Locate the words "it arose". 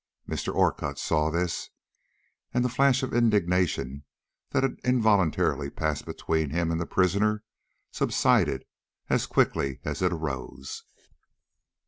10.01-10.85